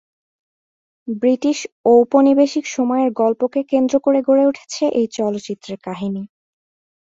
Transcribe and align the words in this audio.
British 1.21 1.57
ঔপনিবেশিক 1.91 2.65
সময়ের 2.67 3.09
গল্পকে 3.13 3.59
কেন্দ্র 3.63 3.95
করে 3.99 4.19
গড়ে 4.27 4.43
উঠেছে 4.47 4.83
এই 4.99 5.07
চলচ্চিত্রের 5.17 5.77
কাহিনি। 5.83 6.23